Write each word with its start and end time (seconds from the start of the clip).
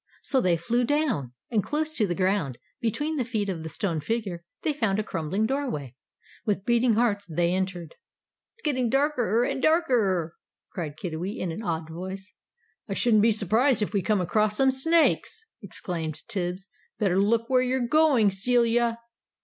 So 0.23 0.41
they 0.41 0.57
flew 0.57 0.83
down. 0.83 1.33
And 1.51 1.63
close 1.63 1.93
to 1.95 2.07
the 2.07 2.15
ground, 2.15 2.57
between 2.79 3.17
the 3.17 3.23
feet 3.23 3.49
of 3.49 3.61
the 3.61 3.69
stone 3.69 3.99
figure, 4.01 4.43
they 4.63 4.73
found 4.73 4.97
a 4.97 5.03
crumbling 5.03 5.45
doorway. 5.45 5.93
With 6.43 6.65
beating 6.65 6.95
hearts, 6.95 7.23
they 7.29 7.53
entered. 7.53 7.93
"It's 8.55 8.63
getting 8.63 8.89
darkerer 8.89 9.43
and 9.43 9.61
darkerer!" 9.61 10.31
cried 10.71 10.97
Kiddiwee, 10.97 11.37
in 11.37 11.51
an 11.51 11.61
awed 11.61 11.87
voice. 11.87 12.33
"I 12.89 12.95
shouldn't 12.95 13.21
be 13.21 13.29
surprised 13.29 13.83
if 13.83 13.93
we 13.93 14.01
come 14.01 14.21
across 14.21 14.57
some 14.57 14.71
snakes!" 14.71 15.45
exclaimed 15.61 16.27
Tibbs. 16.27 16.67
"Better 16.97 17.19
look 17.19 17.47
where 17.47 17.61
you're 17.61 17.85
going, 17.87 18.31
Celia!" 18.31 18.97